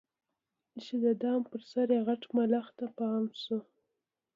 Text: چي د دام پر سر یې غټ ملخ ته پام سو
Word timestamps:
چي 0.83 0.93
د 1.03 1.05
دام 1.21 1.41
پر 1.51 1.61
سر 1.71 1.87
یې 1.95 2.01
غټ 2.07 2.21
ملخ 2.35 2.67
ته 2.77 2.85
پام 2.97 3.23
سو 3.43 3.57